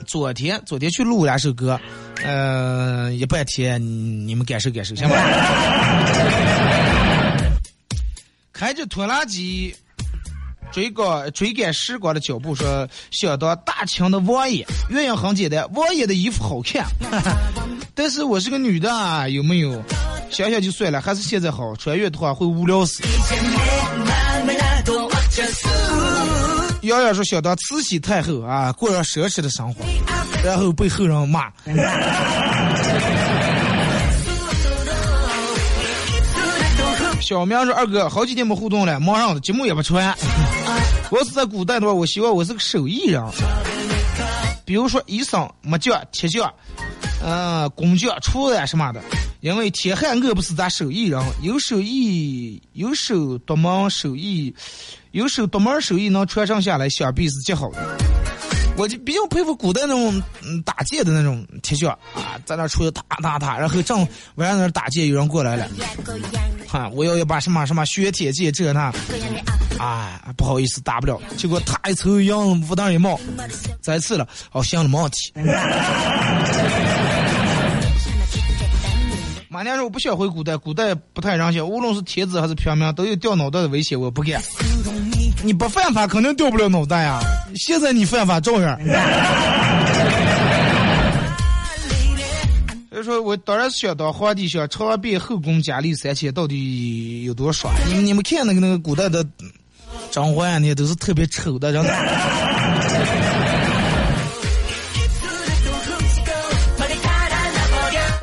[0.06, 1.78] 昨天昨天去录两首歌，
[2.24, 3.78] 呃，一半天
[4.26, 5.16] 你们感受感受，行吧？
[8.54, 9.74] 开着拖拉机。
[10.72, 16.86] 追赶追赶时光的脚步，说想当大清的王爷，原因很简单，王爷的衣服好看。
[17.94, 19.82] 但是我是个女的啊，有没有？
[20.30, 21.76] 想想就算了，还是现在好。
[21.76, 23.02] 穿越的话会无聊死。
[26.82, 29.84] 瑶瑶说想当慈禧太后啊，过上奢侈的生活，
[30.42, 31.52] 然后被后人骂。
[37.22, 40.12] 小明说二哥，好几天没互动了，忙上了，节目也不传。
[41.08, 43.22] 我是在古代的话，我希望我是个手艺人，
[44.64, 46.52] 比如说医生、木匠、铁匠，
[47.24, 49.00] 嗯，工匠、厨子什么的。
[49.40, 54.54] 因为铁汉饿不死咱手艺人，有手艺有手独门手艺，
[55.12, 57.98] 有手独门手艺能传承下来，想必是极好的。
[58.76, 64.06] 我就比较佩服古代那种嗯打剑的那种铁匠啊，在那出的打打打，然后正
[64.36, 65.68] 晚上那打剑，有人过来了，
[66.66, 68.92] 哈，我要要把什么什么削铁剑这那。
[69.78, 71.20] 哎，不好意思，打不了。
[71.36, 73.18] 结果他一抽烟，不当一冒，
[73.80, 75.32] 再次了，哦，行了，没问题。
[79.48, 84.40] 马年说我不想回古代，古代不太让想，无论是铁子还是平民，都有掉脑袋的危险，我不干。
[85.42, 87.20] 你不犯法，肯定掉不了脑袋呀。
[87.56, 88.78] 现在你犯法，照样。
[92.90, 97.74] 所以说我当然是想当皇帝，想长遍后宫佳丽三千，到底有多爽？
[97.88, 99.26] 你们你们看那个那个古代的。
[100.10, 101.90] 张欢那些都是特别丑的，真的。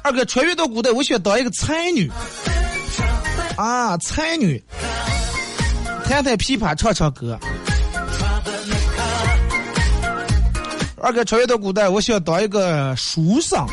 [0.03, 2.11] 二哥穿越到古代，我想当一个才女。
[3.55, 4.63] 啊，才女，
[6.10, 7.38] 弹弹琵琶，唱唱歌。
[10.97, 13.64] 二哥穿越到古代，我想当一个书生，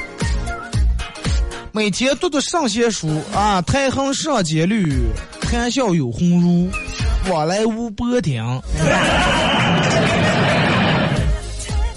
[1.73, 5.09] 每天读读圣贤书啊，太行上阶绿，
[5.41, 6.69] 谈笑有鸿儒。
[7.31, 8.45] 往来无波顶。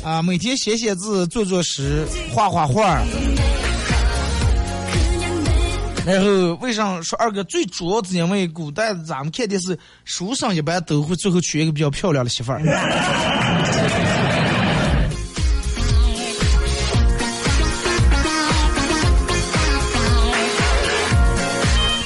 [0.01, 3.01] 啊，每天写写字、做做诗、画画画。
[6.09, 12.59] 然后为啥说二哥最主要是因为古代咱们看电视，书生一般都会最后娶一个比较漂亮的媳妇儿。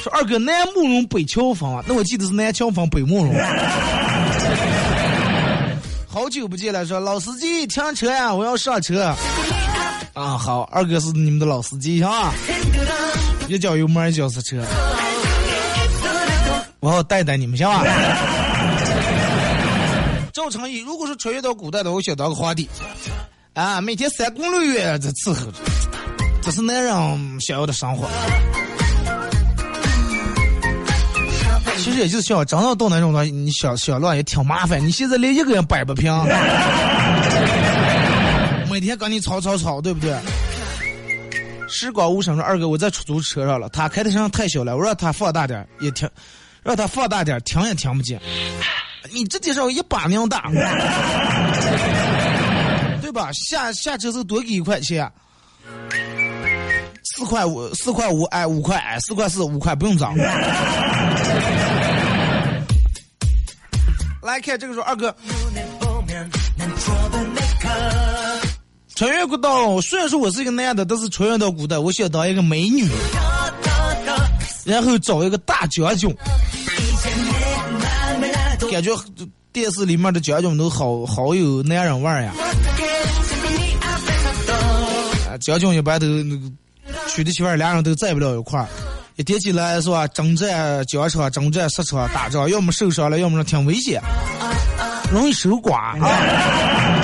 [0.02, 3.34] 说二哥南慕容北乔峰，那我记得是南乔峰北慕容。
[6.06, 9.14] 好久不见了，说老司机停车呀，我要上车。
[10.12, 12.32] 啊，好，二哥是你们的老司机啊，
[13.48, 14.56] 一脚油门一脚刹车，
[16.80, 17.84] 我好带带你们行吧？
[20.32, 22.68] 赵成义，如果是穿越到古代的，我想当个皇帝，
[23.52, 25.58] 啊，每天三宫六院在伺候着，
[26.42, 26.92] 这是男人
[27.40, 28.08] 想要的生活。
[31.76, 34.84] 其实也就是想，真正到那种的，你想想乱也挺麻烦。
[34.84, 36.10] 你现在连一个人摆不平，
[38.70, 40.16] 每天跟你吵吵吵，对不对？
[41.68, 46.08] 时光无声说二哥，我在出租车上了，他开的声太小了，我让他放大点也听，
[46.62, 48.20] 让他放大点听也听不见。
[49.12, 50.50] 你这介绍一把娘大，
[53.00, 53.30] 对吧？
[53.32, 55.10] 下下车时多给一块钱，
[57.02, 60.16] 四块五，四块五，哎，五块，哎，四块四，五块不用涨。
[64.22, 65.14] 来看这个时候，二哥，
[68.94, 69.80] 穿越古道。
[69.80, 72.88] 虽然说我是一个男的，但是穿越到古代，我想当一个美女，
[74.64, 76.14] 然后找一个大将军，
[78.70, 78.90] 感觉
[79.52, 82.32] 电视里面的将军都好好有男人味呀。
[85.40, 86.06] 将军一般都
[87.08, 88.68] 娶的媳妇儿，俩人都在不了一块儿。
[89.16, 90.06] 一叠起来是吧？
[90.08, 94.00] 征战疆场、征战沙场、打仗，要么受伤了，要么挺危险，
[95.12, 97.03] 容易守寡啊。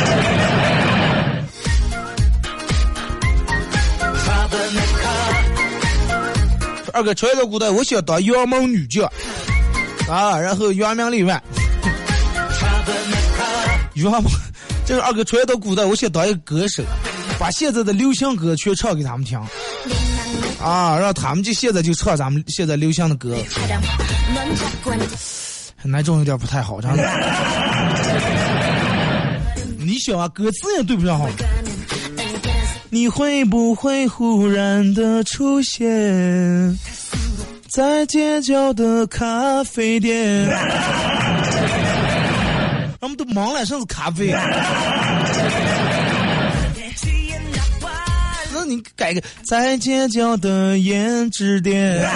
[7.00, 9.10] 二哥穿越到古代，我想当妖门女将
[10.06, 11.42] 啊，然后扬名立万。
[13.96, 14.30] 杨门，
[14.84, 16.82] 这个二哥穿越到古代，我想当一个歌手，
[17.38, 19.40] 把现在的流行歌全唱给他们听。
[20.62, 23.34] 啊，让他们就现在就唱咱们现在流行的歌，
[25.82, 27.10] 那种有点不太好，真的。
[29.78, 31.26] 你想啊，歌词也对不上号。
[32.92, 36.76] 你会不会忽然的出现
[37.68, 40.44] 在街角的咖啡店？
[43.00, 44.34] 我们都忙了，甚至咖啡。
[48.52, 52.04] 那你改个在街角的胭脂店。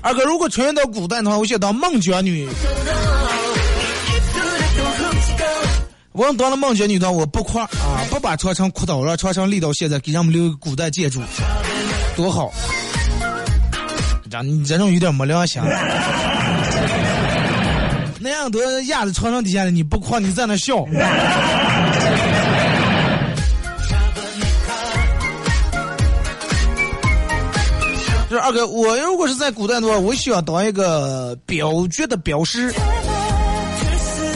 [0.00, 2.48] 二哥，如果穿越到古代的话，我想当孟姜女。
[6.16, 11.20] 我当了孟觉女的，我不夸啊，不把长城哭倒，了长城立到现在，给咱们留个古代建筑，
[12.14, 12.52] 多好！
[14.30, 15.60] 这你这种有点没良心。
[18.20, 20.84] 那样都压在床上底下了，你不夸，你在那笑。
[28.30, 32.72] 就是二哥，我如果是在古代的话，我需要当一个镖局的镖师，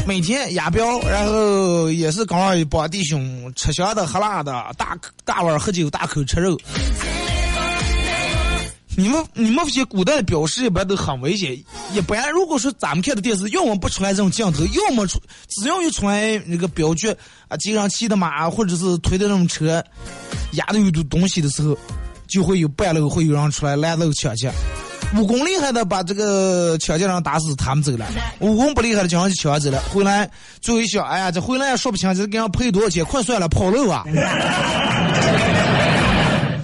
[0.08, 6.58] 每天押镖，然后也是刚好一帮弟兄吃香的喝辣的，大大碗喝酒，大口吃肉。
[8.96, 11.52] 你们你们这些古代的镖师一般都很危险，
[11.92, 17.14] 一般如果说咱们看的电视，要么不出来这种镜头，要么出只要一出来那个镖局
[17.48, 19.84] 啊，街上骑的马或者是推的那种车，
[20.52, 21.76] 压的有东西的时候，
[22.26, 24.50] 就会有半路会有人出来拦路抢劫。
[25.16, 28.04] 武功厉害的把这个抢劫人打死，他们走了；
[28.40, 29.80] 武功不厉害的，将人就抢走了。
[29.90, 30.30] 回来
[30.60, 33.04] 最后一想，哎呀，这回来也说不清，这给人赔多少钱？
[33.04, 34.04] 快算了，跑路啊！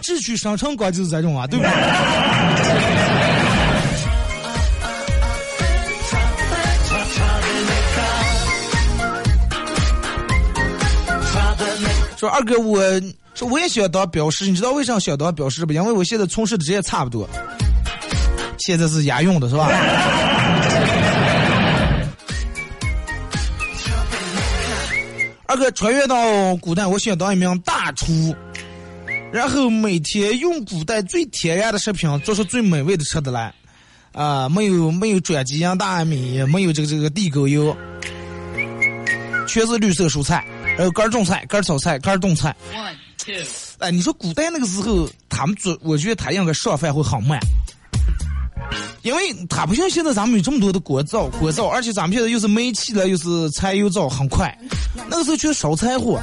[0.03, 1.72] 智取生辰纲就是这种啊，对不对？
[12.16, 12.78] 说二哥，我
[13.34, 15.72] 说我也想当镖师，你知道为啥想当镖师不？
[15.72, 17.28] 因为我现在从事的职业差不多，
[18.67, 19.69] 现在是押运的，是吧？
[25.47, 28.35] 二哥穿越到古代，我想当一名大厨。
[29.31, 33.53] 然后每天用古代最天然的食品做出最美味的吃的来，
[34.12, 37.77] 啊，没有没有转基因大米，没有这个这个地沟油，
[39.47, 40.43] 全是绿色蔬菜，
[40.79, 42.57] 然后干种菜、干炒菜、干冻菜。
[43.79, 47.39] 哎，你说古代那个时候他们做，我觉得他应该上饭会很慢，
[49.03, 54.57] 因为它不像现在咱们有这么多的锅灶，锅灶，而且咱们现在又是煤气了，又是柴油灶，很快。
[55.11, 56.19] 那个时候全烧柴火，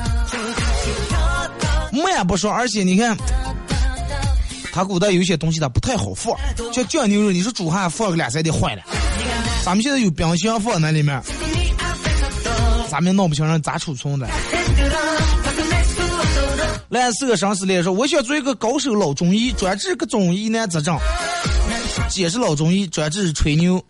[1.92, 3.16] 慢不说，而且你看，
[4.74, 6.36] 它古代有些东西它不太好放，
[6.74, 8.82] 像酱牛肉，你说煮下放个两三天坏了。
[9.64, 11.22] 咱们现在有冰箱放那里面，
[12.89, 14.28] 咱们闹不清人咋储存的。
[16.89, 20.98] 来，四个上司来说，我想做一个高手老中医，专治各种疑难杂症。
[22.10, 23.84] 姐是老中医，专治吹牛。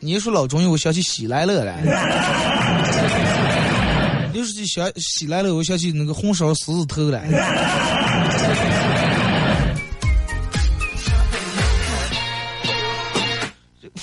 [0.00, 1.82] 你一说老中医，我想起喜来乐来。
[4.32, 7.28] 你说起想喜来乐，我想起那个红烧狮子头来。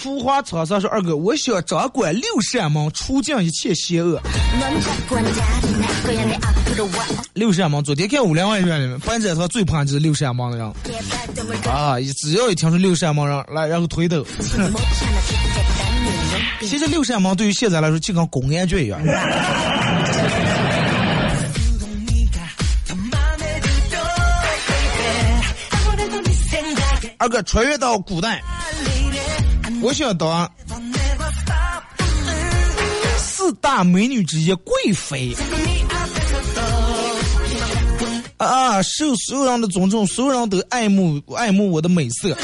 [0.05, 4.21] 浮华草上说二哥，我想掌管六扇门，除尽一切邪恶。
[7.33, 10.67] 六扇门，昨天看《五粮液院》里面，班长他最怕就是六扇门的人
[11.73, 11.95] 啊！
[12.17, 14.23] 只要一听说六扇门人来，然后推头。
[16.61, 19.01] 其实六扇门对于现在来说就跟公安局一样。
[27.17, 28.43] 二哥穿越到古代，
[29.85, 30.51] 我想当
[33.19, 35.31] 四大美女之一贵妃。
[38.37, 38.81] 啊！
[38.81, 42.35] 受所有人的尊重，所有人都爱慕爱慕我的美色。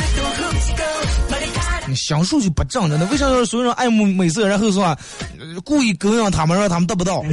[1.88, 4.96] 你享受就不正着，那为啥要所有人爱慕美色，然后说
[5.66, 7.24] 故意勾引他们，让他们得不到？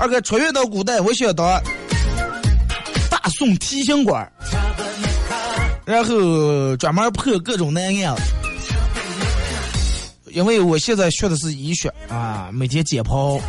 [0.00, 1.62] 二哥穿越到古代，我想当
[3.38, 4.30] 送提刑官，
[5.84, 8.14] 然后专门破各种难案。
[10.32, 13.40] 因为我现在学的是医学啊，每天解剖。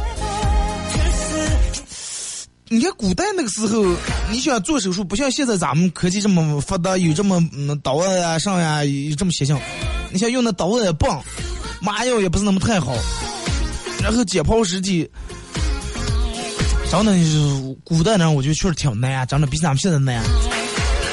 [2.67, 3.95] 你看古代那个时候，
[4.31, 9.55] 你想做手术，不像现在咱们科技这么发达，有这么嗯刀啊上呀，有这么先进。
[10.11, 11.23] 你想用那刀也棒，
[11.81, 12.95] 麻药也不是那么太好，
[14.01, 15.09] 然后解剖尸体，
[17.03, 20.23] 真的是古代呢，我觉得确实挺难啊，真的比咱们现在难。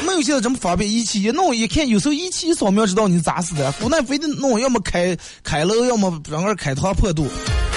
[0.07, 3.73] 没有现在这么方便，仪器一弄一看，有时候仪器一扫描知道你咋死的。
[3.73, 7.27] 古代非得弄，要么开开了，要么让人开膛破肚。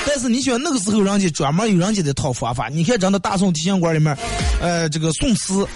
[0.06, 2.70] 但是你想那个时候，人家专门有人家的套方法。
[2.70, 4.16] 你看，咱的大宋提刑官里面，
[4.62, 5.68] 呃，这个宋词，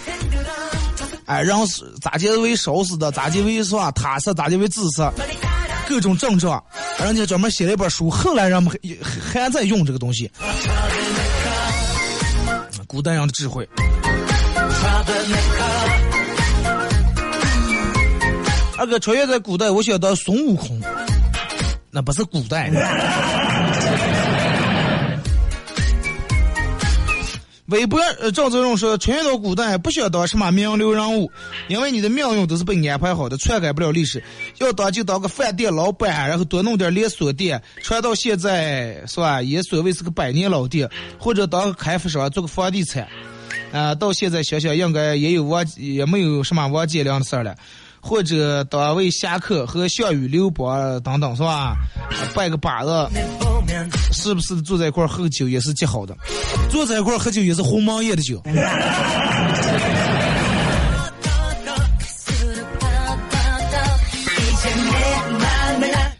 [1.26, 5.12] 哎，人是咋结为烧死的，咋结为啥他死，咋结为自杀，
[5.88, 6.62] 各种症状，
[7.00, 8.08] 人家专门写了一本书。
[8.08, 8.72] 后来人们
[9.20, 10.30] 还在用这个东西，
[12.90, 13.68] 古代人的智慧。
[18.76, 20.80] 二哥穿越在古代，我想当孙悟空，
[21.92, 22.68] 那不是古代。
[27.70, 31.30] 微博呃赵泽荣说，穿越到古代不需要当什么名流人物，
[31.68, 34.22] 因为你的命运都是被安排好的，篡改不了历史。
[34.58, 39.40] 要当就当个饭店老板，然后多弄点连锁店，传到现在是吧？
[39.40, 43.06] 也所谓是个百年老店，或者当个开发商，做个房地产。
[43.72, 47.54] 啊，到现在想想，应该也有王，也没有什么王健林的事儿了。
[48.00, 51.76] 或者当位侠客和项羽、刘邦等等，是吧？
[52.34, 53.08] 拜个把子，
[54.12, 56.16] 是不是坐在一块喝酒也是极好的？
[56.68, 58.42] 坐在一块喝酒也是鸿茅宴的酒。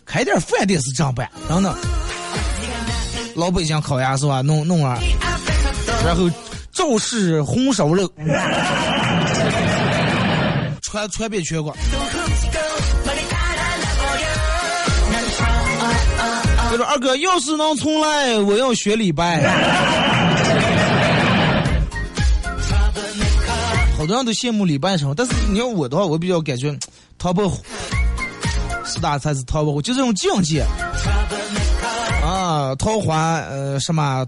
[0.04, 1.74] 开点饭店是这样办，等等。
[3.36, 4.42] 老北京烤鸭是吧？
[4.42, 4.98] 弄弄啊，
[6.04, 6.28] 然后
[6.72, 8.10] 赵氏红烧肉。
[10.90, 11.72] 传传遍全国。
[16.68, 19.40] 他说：“二哥，要是能重来，我要学李白。
[23.96, 26.76] ”好多人都羡慕李白什么，但是你要我的话，我比较感觉
[27.18, 27.62] 唐伯虎
[28.84, 30.64] 四大才子唐伯虎就这种境界
[32.24, 34.26] 啊，桃花呃什么。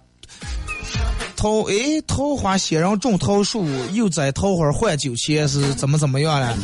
[1.43, 6.57] 桃哎，桃花仙人种桃树，又摘桃花换酒钱，是怎么怎么样了？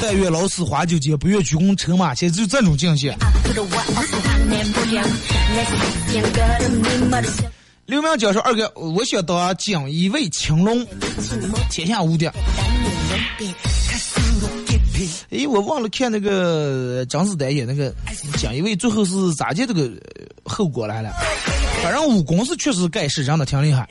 [0.00, 3.12] 但愿老死花酒钱，不愿鞠躬车马前，就这种境界。
[7.86, 10.86] 刘明教授二哥，我想当锦衣卫青龙，
[11.68, 12.30] 天下无敌。
[15.30, 17.92] 哎，我忘了看那个张子丹演那个
[18.36, 19.90] 锦衣卫，最后是咋接这个
[20.44, 21.12] 后果来了？
[21.82, 23.88] 反正武功是确实盖世，真的挺厉害。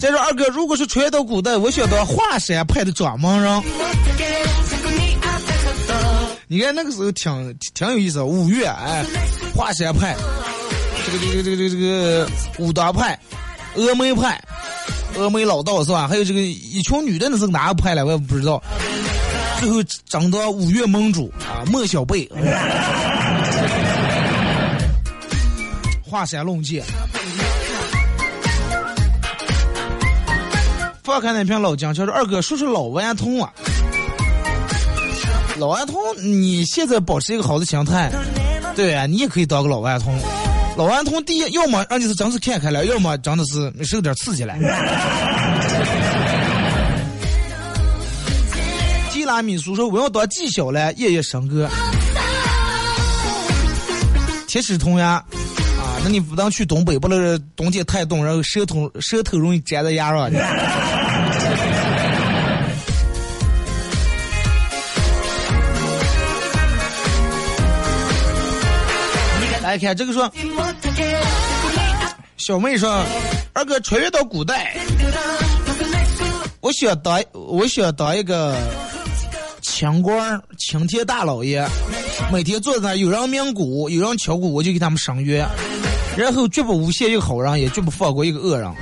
[0.00, 3.62] 再说二哥，如果是穿越到古代，我想当华山派的掌门人。
[6.46, 9.04] 你看那个时候挺挺有意思，五岳哎，
[9.54, 10.14] 华山派，
[11.06, 12.28] 这个这个这个这个这个
[12.58, 13.18] 武当派，
[13.74, 14.38] 峨眉派，
[15.16, 16.06] 峨眉老道是吧？
[16.08, 18.62] 还有这个一群女的那是哪个派来，我也不知道。
[19.60, 22.28] 最后争夺五岳盟主啊，莫小贝，
[26.02, 26.84] 华山论剑。
[31.02, 33.52] 放开那瓶老姜，就说二哥说说老顽童啊。
[35.56, 38.10] 老顽童，你现在保持一个好的心态，
[38.74, 40.18] 对啊，你也可以当个老顽童。
[40.76, 44.54] 老顽童第一，要么让你是真是看开了，要么真的是受点刺激了。
[49.12, 51.70] 提拉米苏说我要当技巧了，夜夜笙歌。
[54.48, 55.24] 铁齿铜牙啊，
[56.02, 60.28] 那你不能去东北，不能冬天太冻，然后舌头舌头容易粘在牙上。
[69.74, 70.32] 来看这个说，
[72.36, 73.04] 小妹说，
[73.52, 74.72] 二哥穿越到古代，
[76.60, 78.56] 我想当我想当一个
[79.62, 81.66] 清官青天大老爷，
[82.32, 85.44] 每天坐在那有人鸣鼓，有人敲鼓，我就给他们赏月，
[86.16, 88.72] 然后绝不诬陷一个好人，也绝不放过一个恶人。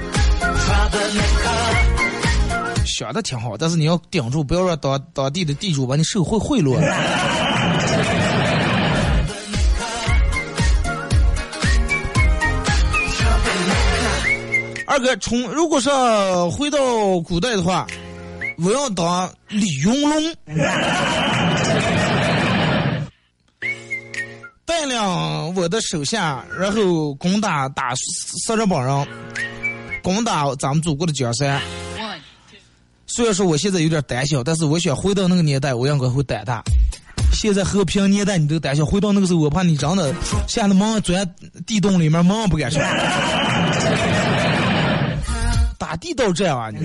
[2.85, 7.52] 想的挺好，但是你要顶住，不要让当当地的地主把你受贿贿赂了。
[14.93, 16.79] 二哥，从如果说回到
[17.21, 17.87] 古代的话，
[18.59, 20.35] 我要当李云龙，
[24.67, 27.95] 带领我的手下，然后攻打打
[28.45, 29.09] 杀人帮人，
[30.03, 31.59] 攻打咱们祖国的江山。
[33.07, 36.63] 虽然说我现在有点胆小，但是我想回到那个年代，我应该会胆大。
[37.33, 40.15] 现在和平年代你都胆小，回到那个时候，我怕你真的
[40.47, 41.27] 吓得忙钻
[41.67, 42.83] 地洞里面，忙不敢上。
[45.83, 46.71] 咋地道这样啊！
[46.71, 46.79] 你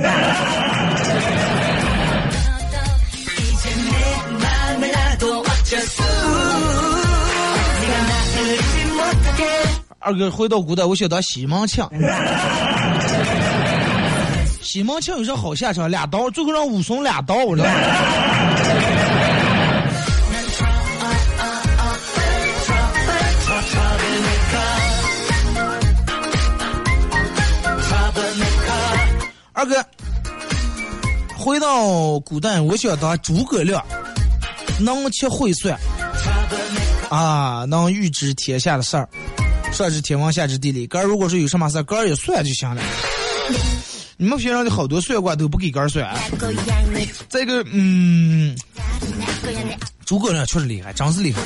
[10.00, 11.88] 二哥回到古代，我想当西门庆。
[14.64, 15.88] 西门庆有啥好下场？
[15.88, 17.70] 俩刀，最后让武松俩刀，我知道。
[29.58, 29.84] 二哥，
[31.36, 33.84] 回到古代，我想当诸葛亮，
[34.80, 35.76] 能吃会算，
[37.10, 39.10] 啊，能预知天下的事儿，
[39.74, 40.86] 上知天文，下知地理。
[40.86, 42.84] 哥如果说有什么事儿，哥也算就行了。
[44.20, 46.12] 你们平常的好多算卦都不给杆算。
[47.30, 48.58] 再一个，嗯，
[50.06, 51.42] 诸葛亮确实厉害，真是厉害。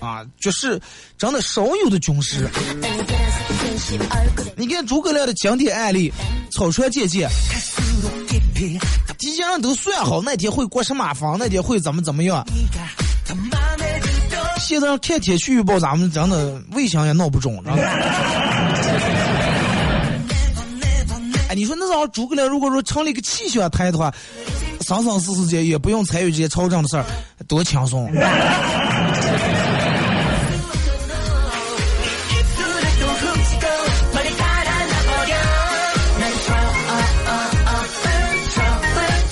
[0.00, 0.80] 啊，就是
[1.18, 2.48] 真的少有的军师。
[4.56, 6.12] 你看诸葛亮的经典案例，
[6.52, 7.28] 草船借箭，
[9.18, 12.46] 提前人都算好那天会过什么风，那天会怎么怎么样。
[14.60, 17.82] 现在看天气预报，咱们真的卫星也闹不准，知道吗？
[21.48, 24.14] 哎，你说那时候诸葛亮如果说成立个气象台的话，
[24.82, 27.04] 生生世世间也不用参与这些朝政的事儿，
[27.46, 28.10] 多轻松。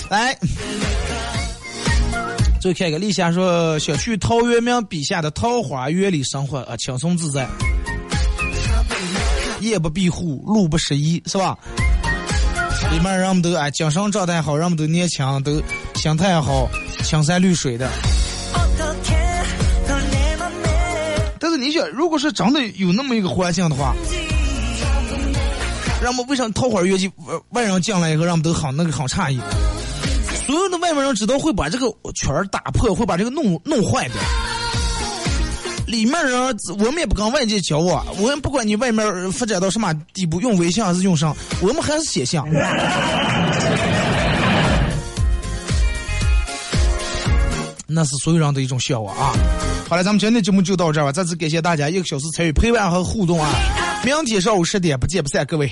[0.09, 0.37] 来，
[2.61, 7.45] 最后看一个，立夏说想去陶渊明笔下的桃花源里生活啊，轻松自在，
[9.59, 11.57] 夜不闭户，路不拾遗，是吧？
[12.91, 15.61] 里面人们都哎精神状态好，人们都年轻，都
[15.95, 16.67] 心态好，
[17.03, 17.89] 青山绿水的。
[21.39, 23.93] 但是你想，如果是真的有那么一个环境的话，
[26.01, 29.39] 让我们为啥桃花源就外外人进来以后，让们都很那个很诧异？
[30.45, 34.15] 所有的外面人知道会把这个圈打破，会把这个弄弄坏的。
[35.87, 36.39] 里面人
[36.79, 42.39] 我们也不跟外界交往，我们不管你外面发展到什么地步，用微信还是用上，我们还是写信。
[47.87, 49.33] 那是所有人的一种笑话啊！
[49.87, 51.11] 好了，咱们今天的节目就到这儿吧。
[51.11, 53.49] 再次感谢大家一个小时参与陪伴和互动啊！
[54.03, 55.71] 明天上午十点不见不散，各位。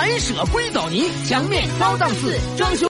[0.00, 2.88] 白舍硅藻泥，墙面高档次，装修。